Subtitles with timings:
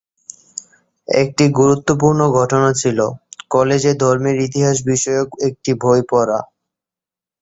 [1.07, 2.99] একটি গুরুত্বপূর্ণ ঘটনা ছিল
[3.49, 6.39] কলেজে ধর্মের ইতিহাস বিষয়ক একটি বই পড়া।